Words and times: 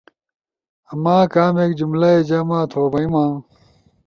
ما 1.03 1.17
کامیک 1.33 1.71
جملہ 1.79 2.09
ئی 2.13 2.19
جمع 2.29 2.59
تھو 2.71 2.81
بئی 2.91 3.07
ما؟ 3.13 3.25